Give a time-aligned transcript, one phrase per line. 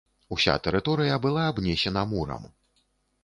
[0.35, 2.43] Уся тэрыторыя была абнесена мурам.